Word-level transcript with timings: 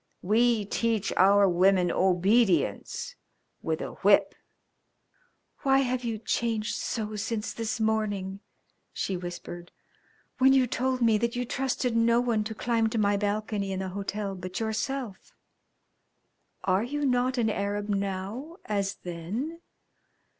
We 0.23 0.65
teach 0.65 1.13
our 1.15 1.47
women 1.47 1.91
obedience 1.91 3.13
with 3.61 3.81
a 3.81 3.91
whip." 4.03 4.33
"Why 5.61 5.81
have 5.81 6.03
you 6.03 6.17
changed 6.17 6.73
so 6.75 7.15
since 7.15 7.53
this 7.53 7.79
morning," 7.79 8.39
she 8.91 9.15
whispered, 9.15 9.71
"when 10.39 10.53
you 10.53 10.65
told 10.65 11.03
me 11.03 11.19
that 11.19 11.35
you 11.35 11.45
trusted 11.45 11.95
no 11.95 12.19
one 12.19 12.43
to 12.45 12.55
climb 12.55 12.87
to 12.89 12.97
my 12.97 13.15
balcony 13.15 13.71
in 13.71 13.77
the 13.77 13.89
hotel 13.89 14.33
but 14.33 14.59
yourself? 14.59 15.35
Are 16.63 16.81
you 16.83 17.05
not 17.05 17.37
an 17.37 17.51
Arab 17.51 17.87
now 17.87 18.57
as 18.65 18.95
then? 19.03 19.61